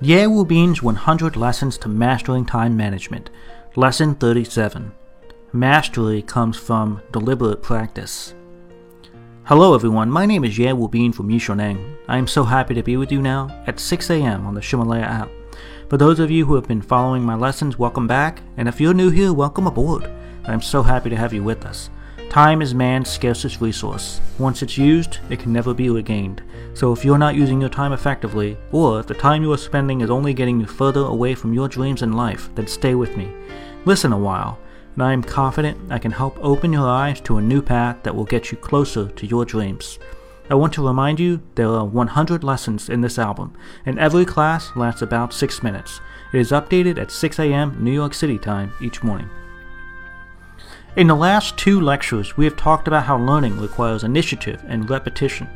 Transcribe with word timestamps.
Ye 0.00 0.28
Wu 0.28 0.44
Bin's 0.44 0.80
100 0.80 1.34
Lessons 1.34 1.76
to 1.78 1.88
Mastering 1.88 2.44
Time 2.44 2.76
Management, 2.76 3.30
Lesson 3.74 4.14
37. 4.14 4.92
Mastery 5.52 6.22
comes 6.22 6.56
from 6.56 7.02
deliberate 7.10 7.64
practice. 7.64 8.32
Hello 9.42 9.74
everyone, 9.74 10.08
my 10.08 10.24
name 10.24 10.44
is 10.44 10.56
Ye 10.56 10.72
Wu 10.72 10.86
Bin 10.86 11.12
from 11.12 11.28
Yi 11.30 11.40
Xiaoneng. 11.40 11.96
I 12.06 12.16
am 12.16 12.28
so 12.28 12.44
happy 12.44 12.74
to 12.74 12.82
be 12.84 12.96
with 12.96 13.10
you 13.10 13.20
now 13.20 13.48
at 13.66 13.80
6 13.80 14.08
a.m. 14.10 14.46
on 14.46 14.54
the 14.54 14.60
Ximalaya 14.60 15.02
app. 15.02 15.30
For 15.88 15.96
those 15.96 16.20
of 16.20 16.30
you 16.30 16.46
who 16.46 16.54
have 16.54 16.68
been 16.68 16.80
following 16.80 17.24
my 17.24 17.34
lessons, 17.34 17.76
welcome 17.76 18.06
back, 18.06 18.40
and 18.56 18.68
if 18.68 18.80
you're 18.80 18.94
new 18.94 19.10
here, 19.10 19.32
welcome 19.32 19.66
aboard. 19.66 20.04
I 20.44 20.52
am 20.52 20.62
so 20.62 20.84
happy 20.84 21.10
to 21.10 21.16
have 21.16 21.32
you 21.32 21.42
with 21.42 21.66
us. 21.66 21.90
Time 22.30 22.60
is 22.60 22.74
man's 22.74 23.08
scarcest 23.08 23.62
resource. 23.62 24.20
Once 24.38 24.62
it's 24.62 24.76
used, 24.76 25.18
it 25.30 25.38
can 25.38 25.50
never 25.50 25.72
be 25.72 25.88
regained. 25.88 26.42
So 26.74 26.92
if 26.92 27.02
you're 27.02 27.16
not 27.16 27.34
using 27.34 27.58
your 27.58 27.70
time 27.70 27.94
effectively, 27.94 28.58
or 28.70 29.00
if 29.00 29.06
the 29.06 29.14
time 29.14 29.42
you 29.42 29.50
are 29.52 29.58
spending 29.58 30.02
is 30.02 30.10
only 30.10 30.34
getting 30.34 30.60
you 30.60 30.66
further 30.66 31.00
away 31.00 31.34
from 31.34 31.54
your 31.54 31.68
dreams 31.68 32.02
in 32.02 32.12
life, 32.12 32.50
then 32.54 32.66
stay 32.66 32.94
with 32.94 33.16
me. 33.16 33.32
Listen 33.86 34.12
a 34.12 34.18
while, 34.18 34.58
and 34.94 35.02
I 35.02 35.14
am 35.14 35.22
confident 35.22 35.90
I 35.90 35.98
can 35.98 36.12
help 36.12 36.36
open 36.42 36.70
your 36.70 36.86
eyes 36.86 37.18
to 37.22 37.38
a 37.38 37.42
new 37.42 37.62
path 37.62 38.02
that 38.02 38.14
will 38.14 38.24
get 38.24 38.52
you 38.52 38.58
closer 38.58 39.08
to 39.08 39.26
your 39.26 39.46
dreams. 39.46 39.98
I 40.50 40.54
want 40.54 40.74
to 40.74 40.86
remind 40.86 41.18
you 41.18 41.42
there 41.54 41.68
are 41.68 41.84
100 41.84 42.44
lessons 42.44 42.90
in 42.90 43.00
this 43.00 43.18
album, 43.18 43.56
and 43.86 43.98
every 43.98 44.26
class 44.26 44.70
lasts 44.76 45.00
about 45.00 45.32
6 45.32 45.62
minutes. 45.62 46.00
It 46.34 46.40
is 46.40 46.50
updated 46.50 46.98
at 46.98 47.10
6 47.10 47.38
a.m. 47.38 47.82
New 47.82 47.92
York 47.92 48.12
City 48.12 48.38
time 48.38 48.72
each 48.82 49.02
morning. 49.02 49.30
In 50.96 51.06
the 51.06 51.14
last 51.14 51.56
two 51.56 51.80
lectures, 51.80 52.36
we 52.36 52.44
have 52.44 52.56
talked 52.56 52.88
about 52.88 53.04
how 53.04 53.18
learning 53.18 53.60
requires 53.60 54.04
initiative 54.04 54.64
and 54.66 54.88
repetition, 54.90 55.48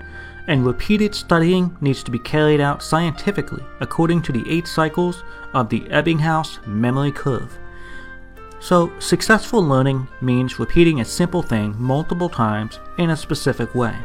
and 0.47 0.65
repeated 0.65 1.15
studying 1.15 1.77
needs 1.81 2.03
to 2.05 2.11
be 2.11 2.19
carried 2.19 2.61
out 2.61 2.83
scientifically 2.83 3.65
according 3.81 4.23
to 4.23 4.33
the 4.33 4.45
eight 4.49 4.69
cycles 4.69 5.25
of 5.55 5.69
the 5.69 5.81
Ebbinghaus 5.81 6.65
memory 6.67 7.11
curve. 7.11 7.59
So, 8.61 8.93
successful 9.01 9.63
learning 9.67 10.07
means 10.21 10.61
repeating 10.61 11.01
a 11.01 11.05
simple 11.05 11.43
thing 11.43 11.75
multiple 11.77 12.29
times 12.29 12.79
in 12.99 13.11
a 13.11 13.17
specific 13.17 13.75
way. 13.75 13.97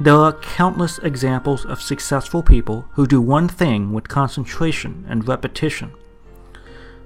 There 0.00 0.16
are 0.16 0.32
countless 0.32 0.98
examples 1.00 1.66
of 1.66 1.82
successful 1.82 2.42
people 2.42 2.88
who 2.92 3.06
do 3.06 3.20
one 3.20 3.48
thing 3.48 3.92
with 3.92 4.08
concentration 4.08 5.04
and 5.08 5.28
repetition. 5.28 5.92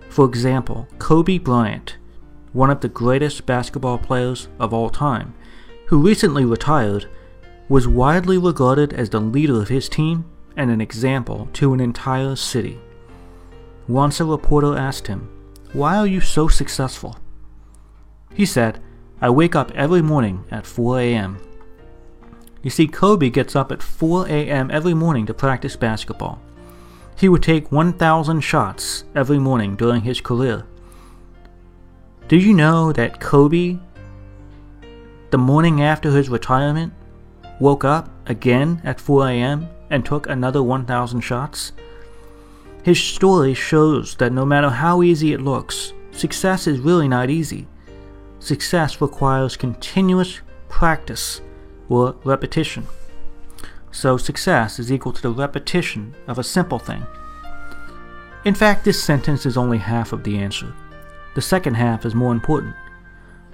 For 0.09 0.25
example, 0.25 0.87
Kobe 0.99 1.39
Bryant 1.39 1.97
one 2.53 2.71
of 2.71 2.81
the 2.81 2.89
greatest 2.89 3.47
basketball 3.47 3.99
players 3.99 4.49
of 4.59 4.73
all 4.73 4.91
time, 4.91 5.35
who 5.87 6.07
recently 6.07 6.45
retired, 6.45 7.07
was 7.69 7.87
widely 7.87 8.39
regarded 8.39 8.93
as 8.93 9.11
the 9.11 9.21
leader 9.21 9.61
of 9.61 9.69
his 9.69 9.89
team 9.89 10.25
and 10.57 10.71
an 10.71 10.81
example 10.81 11.49
to 11.53 11.73
an 11.73 11.81
entire 11.81 12.35
city. 12.35 12.79
Once 13.87 14.21
a 14.21 14.25
reporter 14.25 14.77
asked 14.77 15.07
him, 15.07 15.29
Why 15.73 15.97
are 15.97 16.07
you 16.07 16.21
so 16.21 16.49
successful? 16.49 17.17
He 18.35 18.47
said, 18.47 18.81
I 19.21 19.31
wake 19.31 19.57
up 19.57 19.71
every 19.73 20.03
morning 20.03 20.45
at 20.51 20.67
4 20.67 21.01
a.m. 21.01 21.39
You 22.63 22.71
see, 22.71 22.87
Kobe 22.87 23.31
gets 23.31 23.57
up 23.57 23.73
at 23.73 23.83
4 23.83 24.27
a.m. 24.29 24.71
every 24.71 24.95
morning 24.95 25.27
to 25.27 25.35
practice 25.35 25.77
basketball. 25.77 26.41
He 27.17 27.29
would 27.29 27.43
take 27.43 27.73
1,000 27.73 28.41
shots 28.41 29.05
every 29.15 29.39
morning 29.39 29.75
during 29.77 30.03
his 30.03 30.21
career 30.21 30.65
did 32.29 32.43
you 32.43 32.53
know 32.53 32.93
that 32.93 33.21
Kobe, 33.21 33.79
the 35.31 35.39
morning 35.39 35.83
after 35.83 36.11
his 36.11 36.29
retirement, 36.29 36.93
woke 37.59 37.85
up 37.85 38.11
again 38.27 38.83
at 38.85 39.01
4 39.01 39.29
a.m. 39.31 39.67
and 39.89 40.05
took 40.05 40.29
another 40.29 40.63
1,000 40.63 41.23
shots? 41.23 41.73
His 42.83 43.03
story 43.03 43.55
shows 43.55 44.15
that 44.17 44.33
no 44.33 44.45
matter 44.45 44.69
how 44.69 45.03
easy 45.03 45.33
it 45.33 45.41
looks, 45.41 45.95
success 46.13 46.67
is 46.67 46.81
really 46.81 47.09
not 47.09 47.31
easy. 47.31 47.67
Success 48.41 49.01
requires 49.01 49.57
continuous 49.57 50.41
practice 50.69 51.41
or 51.89 52.15
repetition. 52.25 52.87
So, 53.91 54.19
success 54.19 54.79
is 54.79 54.93
equal 54.93 55.15
to 55.15 55.23
the 55.23 55.31
repetition 55.31 56.15
of 56.27 56.39
a 56.39 56.45
simple 56.45 56.79
thing. 56.79 57.07
In 58.45 58.55
fact, 58.55 58.85
this 58.85 59.03
sentence 59.03 59.47
is 59.47 59.57
only 59.57 59.79
half 59.79 60.13
of 60.13 60.25
the 60.25 60.37
answer. 60.37 60.75
The 61.39 61.43
second 61.43 61.75
half 61.75 62.05
is 62.05 62.17
more 62.17 62.33
important, 62.33 62.75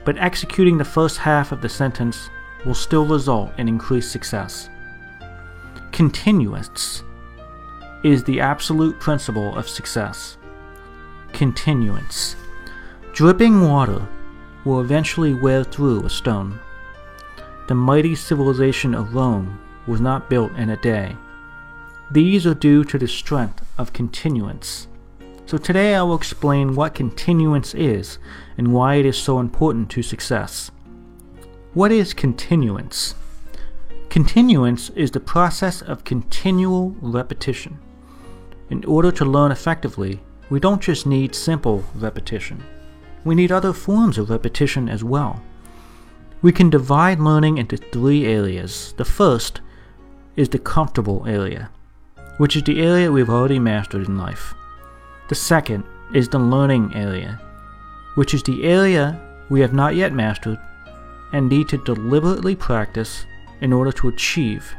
but 0.06 0.16
executing 0.16 0.78
the 0.78 0.86
first 0.86 1.18
half 1.18 1.52
of 1.52 1.60
the 1.60 1.68
sentence 1.68 2.30
will 2.64 2.72
still 2.72 3.04
result 3.04 3.52
in 3.58 3.68
increased 3.68 4.10
success. 4.10 4.70
Continuance 5.92 7.02
is 8.02 8.24
the 8.24 8.40
absolute 8.40 8.98
principle 9.00 9.54
of 9.54 9.68
success. 9.68 10.38
Continuance. 11.34 12.36
Dripping 13.12 13.68
water 13.68 14.08
will 14.64 14.80
eventually 14.80 15.34
wear 15.34 15.62
through 15.62 16.06
a 16.06 16.08
stone. 16.08 16.58
The 17.68 17.74
mighty 17.74 18.14
civilization 18.14 18.94
of 18.94 19.14
Rome 19.14 19.60
was 19.86 20.00
not 20.00 20.30
built 20.30 20.52
in 20.52 20.70
a 20.70 20.80
day. 20.80 21.18
These 22.10 22.46
are 22.46 22.54
due 22.54 22.82
to 22.84 22.96
the 22.96 23.06
strength 23.06 23.62
of 23.76 23.92
continuance. 23.92 24.88
So 25.46 25.58
today 25.58 25.94
I 25.94 26.02
will 26.02 26.14
explain 26.14 26.74
what 26.74 26.94
continuance 26.94 27.74
is 27.74 28.18
and 28.56 28.72
why 28.72 28.94
it 28.94 29.04
is 29.04 29.18
so 29.18 29.40
important 29.40 29.90
to 29.90 30.02
success. 30.02 30.70
What 31.74 31.92
is 31.92 32.14
continuance? 32.14 33.14
Continuance 34.08 34.88
is 34.90 35.10
the 35.10 35.20
process 35.20 35.82
of 35.82 36.04
continual 36.04 36.96
repetition. 37.02 37.78
In 38.70 38.84
order 38.86 39.12
to 39.12 39.24
learn 39.26 39.52
effectively, 39.52 40.20
we 40.48 40.60
don't 40.60 40.80
just 40.80 41.04
need 41.06 41.34
simple 41.34 41.84
repetition. 41.94 42.62
We 43.22 43.34
need 43.34 43.52
other 43.52 43.74
forms 43.74 44.16
of 44.16 44.30
repetition 44.30 44.88
as 44.88 45.04
well. 45.04 45.42
We 46.40 46.52
can 46.52 46.70
divide 46.70 47.20
learning 47.20 47.58
into 47.58 47.76
three 47.76 48.24
areas. 48.24 48.94
The 48.96 49.04
first 49.04 49.60
is 50.36 50.48
the 50.48 50.58
comfortable 50.58 51.26
area, 51.26 51.70
which 52.38 52.56
is 52.56 52.62
the 52.62 52.80
area 52.80 53.12
we've 53.12 53.28
already 53.28 53.58
mastered 53.58 54.08
in 54.08 54.16
life. 54.16 54.54
The 55.28 55.34
second 55.34 55.84
is 56.12 56.28
the 56.28 56.38
learning 56.38 56.94
area, 56.94 57.40
which 58.14 58.34
is 58.34 58.42
the 58.42 58.64
area 58.64 59.20
we 59.48 59.60
have 59.60 59.72
not 59.72 59.94
yet 59.94 60.12
mastered 60.12 60.58
and 61.32 61.48
need 61.48 61.68
to 61.68 61.78
deliberately 61.78 62.54
practice 62.54 63.24
in 63.60 63.72
order 63.72 63.90
to 63.92 64.08
achieve. 64.08 64.74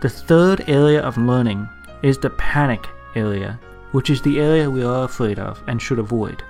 The 0.00 0.08
third 0.08 0.68
area 0.68 1.00
of 1.00 1.16
learning 1.16 1.68
is 2.02 2.18
the 2.18 2.30
panic 2.30 2.86
area, 3.14 3.60
which 3.92 4.10
is 4.10 4.20
the 4.22 4.40
area 4.40 4.68
we 4.68 4.82
are 4.82 5.04
afraid 5.04 5.38
of 5.38 5.62
and 5.66 5.80
should 5.80 5.98
avoid. 5.98 6.42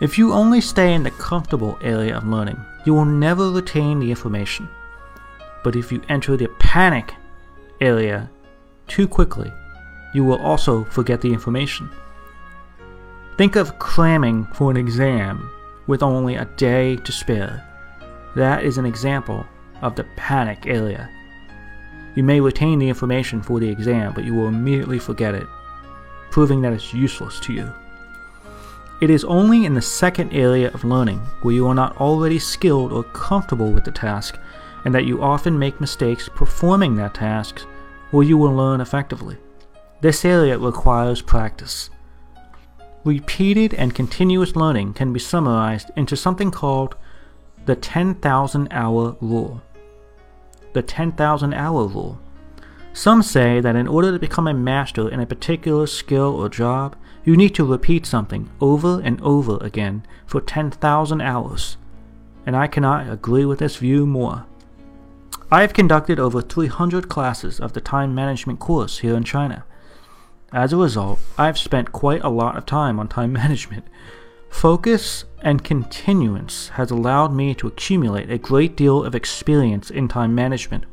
If 0.00 0.18
you 0.18 0.32
only 0.32 0.60
stay 0.60 0.94
in 0.94 1.02
the 1.02 1.10
comfortable 1.10 1.78
area 1.82 2.16
of 2.16 2.26
learning, 2.26 2.60
you 2.84 2.94
will 2.94 3.04
never 3.04 3.50
retain 3.50 3.98
the 3.98 4.10
information. 4.10 4.68
But 5.64 5.74
if 5.74 5.90
you 5.90 6.02
enter 6.08 6.36
the 6.36 6.48
panic 6.58 7.14
area 7.80 8.30
too 8.86 9.08
quickly, 9.08 9.52
you 10.12 10.24
will 10.24 10.38
also 10.38 10.84
forget 10.84 11.20
the 11.20 11.32
information. 11.32 11.90
Think 13.36 13.56
of 13.56 13.78
cramming 13.78 14.46
for 14.46 14.70
an 14.70 14.76
exam 14.76 15.50
with 15.86 16.02
only 16.02 16.34
a 16.34 16.44
day 16.56 16.96
to 16.96 17.12
spare. 17.12 17.64
That 18.34 18.64
is 18.64 18.78
an 18.78 18.86
example 18.86 19.46
of 19.80 19.94
the 19.94 20.04
panic 20.16 20.66
area. 20.66 21.08
You 22.14 22.24
may 22.24 22.40
retain 22.40 22.78
the 22.78 22.88
information 22.88 23.42
for 23.42 23.60
the 23.60 23.68
exam, 23.68 24.12
but 24.12 24.24
you 24.24 24.34
will 24.34 24.48
immediately 24.48 24.98
forget 24.98 25.34
it, 25.34 25.46
proving 26.30 26.60
that 26.62 26.72
it's 26.72 26.92
useless 26.92 27.38
to 27.40 27.52
you. 27.52 27.72
It 29.00 29.10
is 29.10 29.24
only 29.24 29.64
in 29.64 29.74
the 29.74 29.82
second 29.82 30.32
area 30.32 30.72
of 30.72 30.82
learning 30.82 31.18
where 31.42 31.54
you 31.54 31.68
are 31.68 31.74
not 31.74 31.96
already 31.98 32.40
skilled 32.40 32.92
or 32.92 33.04
comfortable 33.04 33.70
with 33.70 33.84
the 33.84 33.92
task, 33.92 34.36
and 34.84 34.92
that 34.94 35.04
you 35.04 35.22
often 35.22 35.58
make 35.58 35.80
mistakes 35.80 36.28
performing 36.28 36.96
that 36.96 37.14
task, 37.14 37.60
where 38.10 38.26
you 38.26 38.36
will 38.36 38.52
learn 38.52 38.80
effectively. 38.80 39.36
This 40.00 40.24
area 40.24 40.56
requires 40.56 41.22
practice. 41.22 41.90
Repeated 43.02 43.74
and 43.74 43.94
continuous 43.94 44.54
learning 44.54 44.92
can 44.92 45.12
be 45.12 45.18
summarized 45.18 45.90
into 45.96 46.16
something 46.16 46.52
called 46.52 46.94
the 47.66 47.74
10,000 47.74 48.68
hour 48.70 49.16
rule. 49.20 49.60
The 50.72 50.82
10,000 50.82 51.52
hour 51.52 51.86
rule. 51.86 52.20
Some 52.92 53.22
say 53.22 53.60
that 53.60 53.74
in 53.74 53.88
order 53.88 54.12
to 54.12 54.20
become 54.20 54.46
a 54.46 54.54
master 54.54 55.08
in 55.08 55.18
a 55.18 55.26
particular 55.26 55.88
skill 55.88 56.36
or 56.36 56.48
job, 56.48 56.94
you 57.24 57.36
need 57.36 57.54
to 57.56 57.64
repeat 57.64 58.06
something 58.06 58.48
over 58.60 59.00
and 59.00 59.20
over 59.20 59.58
again 59.60 60.06
for 60.26 60.40
10,000 60.40 61.20
hours. 61.20 61.76
And 62.46 62.56
I 62.56 62.68
cannot 62.68 63.10
agree 63.10 63.44
with 63.44 63.58
this 63.58 63.76
view 63.76 64.06
more. 64.06 64.46
I 65.50 65.62
have 65.62 65.72
conducted 65.72 66.20
over 66.20 66.40
300 66.40 67.08
classes 67.08 67.58
of 67.58 67.72
the 67.72 67.80
time 67.80 68.14
management 68.14 68.60
course 68.60 68.98
here 68.98 69.16
in 69.16 69.24
China. 69.24 69.64
As 70.52 70.72
a 70.72 70.78
result, 70.78 71.20
I've 71.36 71.58
spent 71.58 71.92
quite 71.92 72.24
a 72.24 72.30
lot 72.30 72.56
of 72.56 72.64
time 72.64 72.98
on 72.98 73.08
time 73.08 73.32
management. 73.44 73.84
Focus 74.48 75.24
and 75.42 75.62
continuance 75.62 76.68
has 76.70 76.90
allowed 76.90 77.34
me 77.34 77.54
to 77.54 77.66
accumulate 77.66 78.30
a 78.30 78.38
great 78.38 78.74
deal 78.74 79.04
of 79.04 79.14
experience 79.14 79.90
in 79.90 80.08
time 80.08 80.34
management. 80.34 80.84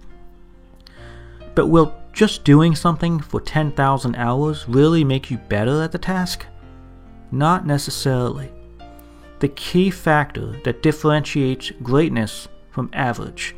But 1.55 1.67
will 1.67 1.95
just 2.11 2.43
doing 2.43 2.75
something 2.75 3.19
for 3.19 3.39
10,000 3.39 4.15
hours 4.15 4.67
really 4.67 5.05
make 5.05 5.31
you 5.31 5.37
better 5.37 5.81
at 5.81 5.93
the 5.93 5.97
task? 5.97 6.45
Not 7.31 7.65
necessarily. 7.65 8.51
The 9.39 9.49
key 9.49 9.89
factor 9.89 10.59
that 10.63 10.83
differentiates 10.83 11.71
greatness 11.81 12.49
from 12.71 12.89
average 12.91 13.55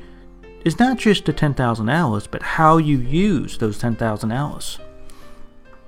is 0.63 0.79
not 0.79 0.97
just 0.97 1.25
the 1.25 1.33
10,000 1.33 1.89
hours, 1.89 2.27
but 2.27 2.43
how 2.43 2.77
you 2.77 2.99
use 2.99 3.57
those 3.57 3.79
10,000 3.79 4.31
hours. 4.31 4.79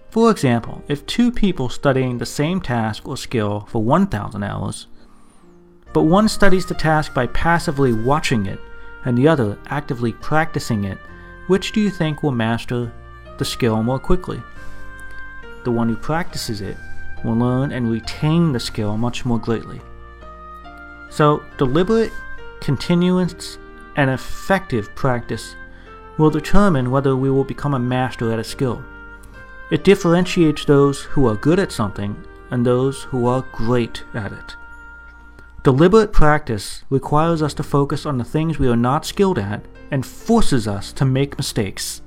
For 0.09 0.31
example, 0.31 0.83
if 0.88 1.06
two 1.06 1.31
people 1.31 1.69
studying 1.69 2.17
the 2.17 2.25
same 2.25 2.61
task 2.61 3.07
or 3.07 3.15
skill 3.15 3.67
for 3.69 3.83
1,000 3.83 4.41
hours, 4.41 4.88
but 5.94 6.03
one 6.03 6.27
studies 6.27 6.65
the 6.65 6.73
task 6.73 7.13
by 7.13 7.27
passively 7.27 7.94
watching 7.94 8.47
it 8.47 8.59
and 9.06 9.17
the 9.17 9.27
other 9.27 9.57
actively 9.67 10.13
practicing 10.13 10.83
it, 10.83 10.97
which 11.47 11.71
do 11.73 11.79
you 11.79 11.91
think 11.91 12.23
will 12.23 12.31
master 12.31 12.91
the 13.38 13.45
skill 13.45 13.83
more 13.83 14.00
quickly? 14.00 14.41
The 15.63 15.71
one 15.71 15.89
who 15.89 15.95
practices 15.95 16.62
it 16.62 16.77
will 17.23 17.35
learn 17.35 17.71
and 17.71 17.91
retain 17.91 18.51
the 18.51 18.59
skill 18.59 18.97
much 18.97 19.25
more 19.25 19.39
greatly. 19.39 19.79
So, 21.09 21.44
deliberate, 21.57 22.13
continuous, 22.62 23.57
and 23.95 24.09
effective 24.09 24.94
practice 24.95 25.55
will 26.17 26.29
determine 26.29 26.91
whether 26.91 27.15
we 27.15 27.29
will 27.29 27.44
become 27.44 27.73
a 27.73 27.79
master 27.79 28.31
at 28.31 28.39
a 28.39 28.44
skill. 28.44 28.83
It 29.71 29.83
differentiates 29.83 30.66
those 30.66 31.01
who 31.01 31.27
are 31.27 31.36
good 31.36 31.60
at 31.60 31.71
something 31.71 32.16
and 32.50 32.66
those 32.66 33.04
who 33.04 33.27
are 33.27 33.45
great 33.51 34.04
at 34.13 34.31
it. 34.31 34.56
Deliberate 35.63 36.12
practice 36.12 36.83
requires 36.89 37.42
us 37.42 37.54
to 37.56 37.63
focus 37.63 38.06
on 38.06 38.18
the 38.18 38.24
things 38.24 38.57
we 38.57 38.68
are 38.68 38.75
not 38.75 39.06
skilled 39.06 39.38
at 39.38 39.63
and 39.92 40.06
forces 40.06 40.68
us 40.68 40.92
to 40.94 41.06
make 41.06 41.38
mistakes. 41.38 42.01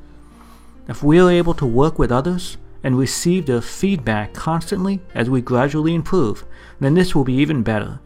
If 0.88 1.02
we 1.02 1.20
are 1.20 1.30
able 1.30 1.54
to 1.54 1.66
work 1.66 1.98
with 1.98 2.10
others 2.10 2.56
and 2.82 2.98
receive 2.98 3.46
their 3.46 3.60
feedback 3.60 4.32
constantly 4.34 5.00
as 5.14 5.30
we 5.30 5.40
gradually 5.40 5.94
improve, 5.94 6.44
then 6.80 6.94
this 6.94 7.14
will 7.14 7.24
be 7.24 7.34
even 7.34 7.62
better. 7.62 8.00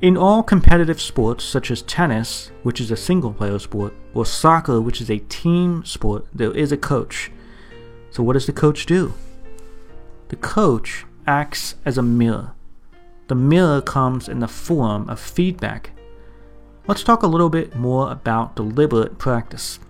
In 0.00 0.16
all 0.16 0.42
competitive 0.42 1.00
sports, 1.00 1.42
such 1.42 1.70
as 1.70 1.82
tennis, 1.82 2.52
which 2.62 2.80
is 2.80 2.90
a 2.90 2.96
single 2.96 3.32
player 3.32 3.58
sport, 3.58 3.94
or 4.14 4.26
soccer, 4.26 4.80
which 4.80 5.00
is 5.00 5.10
a 5.10 5.18
team 5.18 5.84
sport, 5.84 6.26
there 6.32 6.52
is 6.52 6.70
a 6.70 6.76
coach. 6.76 7.30
So, 8.16 8.22
what 8.22 8.32
does 8.32 8.46
the 8.46 8.52
coach 8.54 8.86
do? 8.86 9.12
The 10.28 10.36
coach 10.36 11.04
acts 11.26 11.74
as 11.84 11.98
a 11.98 12.02
mirror. 12.02 12.52
The 13.28 13.34
mirror 13.34 13.82
comes 13.82 14.26
in 14.26 14.38
the 14.38 14.48
form 14.48 15.06
of 15.10 15.20
feedback. 15.20 15.90
Let's 16.86 17.02
talk 17.02 17.22
a 17.22 17.26
little 17.26 17.50
bit 17.50 17.76
more 17.76 18.10
about 18.10 18.56
deliberate 18.56 19.18
practice. 19.18 19.80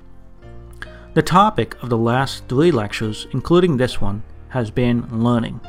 The 1.15 1.23
topic 1.23 1.81
of 1.85 1.89
the 1.89 1.97
last 1.97 2.49
three 2.49 2.73
lectures, 2.73 3.29
including 3.31 3.77
this 3.77 4.01
one, 4.01 4.25
has 4.49 4.73
been 4.73 5.07
learning. 5.23 5.61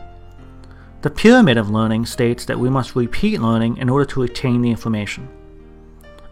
The 1.04 1.12
pyramid 1.12 1.57
of 1.57 1.69
learning 1.69 2.07
states 2.07 2.44
that 2.45 2.57
we 2.57 2.71
must 2.71 2.95
repeat 2.95 3.39
learning 3.39 3.77
in 3.77 3.88
order 3.88 4.06
to 4.06 4.21
retain 4.21 4.63
the 4.63 4.71
information. 4.71 5.30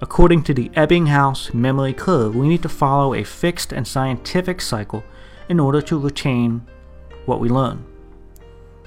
According 0.01 0.42
to 0.45 0.56
the 0.56 0.69
Ebbinghaus 0.69 1.54
memory 1.54 1.94
curve, 1.94 2.36
we 2.36 2.48
need 2.48 2.63
to 2.63 2.69
follow 2.69 3.13
a 3.13 3.24
fixed 3.24 3.72
and 3.72 3.88
scientific 3.88 4.60
cycle 4.60 5.04
in 5.50 5.60
order 5.60 5.82
to 5.82 6.00
retain 6.00 6.62
what 7.26 7.40
we 7.40 7.50
learn. 7.50 7.86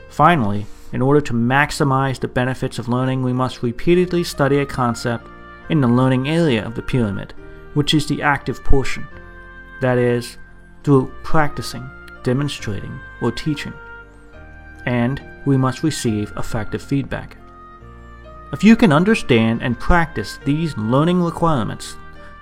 Finally, 0.09 0.67
in 0.93 1.03
order 1.03 1.21
to 1.21 1.33
maximize 1.33 2.19
the 2.19 2.29
benefits 2.29 2.79
of 2.79 2.89
learning, 2.89 3.23
we 3.23 3.33
must 3.33 3.63
repeatedly 3.63 4.25
study 4.25 4.59
a 4.59 4.67
concept 4.67 5.29
in 5.69 5.81
the 5.81 5.89
learning 5.89 6.29
area 6.29 6.65
of 6.65 6.75
the 6.75 6.83
pyramid, 6.83 7.35
which 7.75 7.93
is 7.93 8.07
the 8.07 8.23
active 8.23 8.65
portion. 8.65 9.07
That 9.81 9.99
is, 9.99 10.39
through 10.83 11.13
practicing, 11.23 11.89
demonstrating, 12.23 12.99
or 13.21 13.31
teaching. 13.31 13.75
And 14.87 15.23
we 15.45 15.57
must 15.57 15.83
receive 15.83 16.33
effective 16.37 16.83
feedback. 16.83 17.37
If 18.53 18.65
you 18.65 18.77
can 18.77 18.93
understand 18.93 19.63
and 19.63 19.79
practice 19.79 20.39
these 20.47 20.77
learning 20.79 21.23
requirements, 21.23 21.97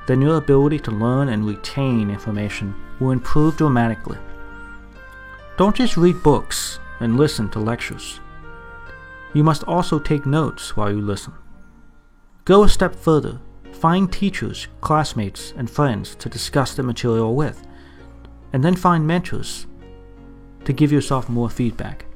then 0.06 0.22
your 0.22 0.36
ability 0.36 0.78
to 0.80 0.90
learn 0.90 1.28
and 1.28 1.46
retain 1.46 2.10
information 2.10 2.74
will 3.00 3.10
improve 3.10 3.56
dramatically. 3.56 4.18
Don't 5.56 5.76
just 5.76 5.96
read 5.96 6.22
books 6.22 6.78
and 7.00 7.16
listen 7.16 7.48
to 7.50 7.58
lectures. 7.58 8.20
You 9.34 9.42
must 9.42 9.64
also 9.64 9.98
take 9.98 10.24
notes 10.24 10.76
while 10.76 10.90
you 10.90 11.00
listen. 11.00 11.34
Go 12.44 12.62
a 12.62 12.68
step 12.68 12.94
further. 12.94 13.40
Find 13.72 14.10
teachers, 14.10 14.68
classmates, 14.80 15.52
and 15.56 15.68
friends 15.68 16.14
to 16.16 16.28
discuss 16.28 16.74
the 16.74 16.82
material 16.82 17.34
with, 17.34 17.66
and 18.52 18.64
then 18.64 18.74
find 18.74 19.06
mentors 19.06 19.66
to 20.64 20.72
give 20.72 20.90
yourself 20.90 21.28
more 21.28 21.50
feedback. 21.50 22.06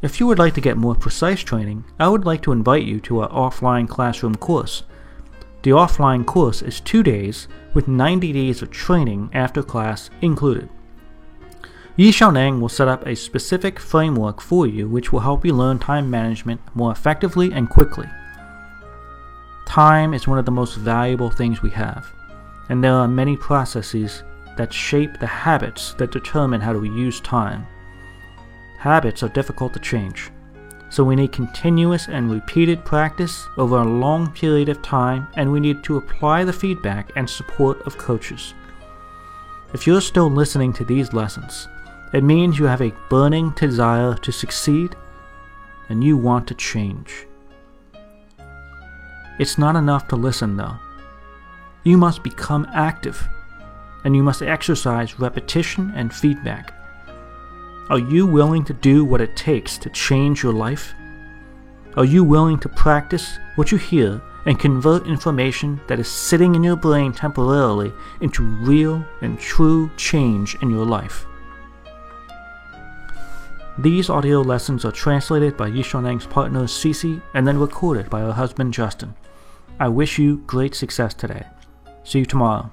If 0.00 0.20
you 0.20 0.26
would 0.26 0.38
like 0.38 0.54
to 0.54 0.60
get 0.60 0.76
more 0.76 0.94
precise 0.94 1.40
training, 1.40 1.84
I 1.98 2.08
would 2.08 2.24
like 2.24 2.42
to 2.42 2.52
invite 2.52 2.84
you 2.84 3.00
to 3.00 3.20
our 3.20 3.28
offline 3.30 3.88
classroom 3.88 4.34
course 4.36 4.84
the 5.62 5.70
offline 5.70 6.26
course 6.26 6.60
is 6.60 6.80
two 6.80 7.02
days 7.02 7.46
with 7.72 7.86
90 7.86 8.32
days 8.32 8.62
of 8.62 8.70
training 8.70 9.30
after 9.32 9.62
class 9.62 10.10
included. 10.20 10.68
Yi 11.96 12.10
Xiaoneng 12.10 12.60
will 12.60 12.68
set 12.68 12.88
up 12.88 13.06
a 13.06 13.14
specific 13.14 13.78
framework 13.78 14.40
for 14.40 14.66
you 14.66 14.88
which 14.88 15.12
will 15.12 15.20
help 15.20 15.44
you 15.44 15.52
learn 15.52 15.78
time 15.78 16.10
management 16.10 16.60
more 16.74 16.90
effectively 16.90 17.52
and 17.52 17.70
quickly. 17.70 18.08
Time 19.66 20.14
is 20.14 20.26
one 20.26 20.38
of 20.38 20.44
the 20.44 20.50
most 20.50 20.76
valuable 20.76 21.30
things 21.30 21.62
we 21.62 21.70
have, 21.70 22.12
and 22.68 22.82
there 22.82 22.94
are 22.94 23.06
many 23.06 23.36
processes 23.36 24.24
that 24.56 24.72
shape 24.72 25.18
the 25.20 25.26
habits 25.26 25.94
that 25.94 26.12
determine 26.12 26.60
how 26.60 26.72
to 26.72 26.84
use 26.84 27.20
time. 27.20 27.66
Habits 28.78 29.22
are 29.22 29.28
difficult 29.28 29.72
to 29.74 29.78
change 29.78 30.30
so 30.92 31.02
we 31.02 31.16
need 31.16 31.32
continuous 31.32 32.08
and 32.08 32.30
repeated 32.30 32.84
practice 32.84 33.48
over 33.56 33.78
a 33.78 33.84
long 33.84 34.30
period 34.30 34.68
of 34.68 34.82
time, 34.82 35.26
and 35.36 35.50
we 35.50 35.58
need 35.58 35.82
to 35.82 35.96
apply 35.96 36.44
the 36.44 36.52
feedback 36.52 37.10
and 37.16 37.28
support 37.28 37.80
of 37.86 37.96
coaches. 37.96 38.52
If 39.72 39.86
you're 39.86 40.02
still 40.02 40.30
listening 40.30 40.74
to 40.74 40.84
these 40.84 41.14
lessons, 41.14 41.66
it 42.12 42.22
means 42.22 42.58
you 42.58 42.66
have 42.66 42.82
a 42.82 42.92
burning 43.08 43.52
desire 43.52 44.14
to 44.16 44.30
succeed 44.30 44.94
and 45.88 46.04
you 46.04 46.18
want 46.18 46.46
to 46.48 46.54
change. 46.54 47.26
It's 49.38 49.56
not 49.56 49.76
enough 49.76 50.08
to 50.08 50.16
listen, 50.16 50.58
though. 50.58 50.76
You 51.84 51.96
must 51.96 52.22
become 52.22 52.66
active, 52.74 53.26
and 54.04 54.14
you 54.14 54.22
must 54.22 54.42
exercise 54.42 55.18
repetition 55.18 55.90
and 55.96 56.12
feedback. 56.12 56.81
Are 57.92 57.98
you 57.98 58.26
willing 58.26 58.64
to 58.64 58.72
do 58.72 59.04
what 59.04 59.20
it 59.20 59.36
takes 59.36 59.76
to 59.76 59.90
change 59.90 60.42
your 60.42 60.54
life? 60.54 60.94
Are 61.94 62.06
you 62.06 62.24
willing 62.24 62.58
to 62.60 62.68
practice 62.70 63.38
what 63.56 63.70
you 63.70 63.76
hear 63.76 64.18
and 64.46 64.58
convert 64.58 65.06
information 65.06 65.78
that 65.88 66.00
is 66.00 66.08
sitting 66.08 66.54
in 66.54 66.64
your 66.64 66.74
brain 66.74 67.12
temporarily 67.12 67.92
into 68.22 68.44
real 68.44 69.04
and 69.20 69.38
true 69.38 69.90
change 69.98 70.56
in 70.62 70.70
your 70.70 70.86
life? 70.86 71.26
These 73.78 74.08
audio 74.08 74.40
lessons 74.40 74.86
are 74.86 74.92
translated 74.92 75.58
by 75.58 75.66
Yi 75.66 75.82
partner 75.82 76.62
Cece 76.62 77.20
and 77.34 77.46
then 77.46 77.58
recorded 77.58 78.08
by 78.08 78.22
her 78.22 78.32
husband 78.32 78.72
Justin. 78.72 79.14
I 79.78 79.88
wish 79.88 80.18
you 80.18 80.38
great 80.46 80.74
success 80.74 81.12
today. 81.12 81.44
See 82.04 82.20
you 82.20 82.24
tomorrow. 82.24 82.70